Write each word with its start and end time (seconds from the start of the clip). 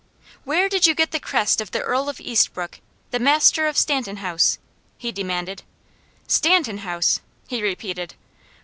"Where 0.45 0.67
did 0.67 0.87
you 0.87 0.95
get 0.95 1.11
the 1.11 1.19
crest 1.19 1.61
of 1.61 1.69
the 1.69 1.81
Earl 1.83 2.09
of 2.09 2.17
Eastbrooke, 2.19 2.79
the 3.11 3.19
master 3.19 3.67
of 3.67 3.77
Stanton 3.77 4.17
house?" 4.17 4.57
he 4.97 5.11
demanded. 5.11 5.61
"Stanton 6.27 6.79
house!" 6.79 7.19
he 7.47 7.61
repeated. 7.61 8.15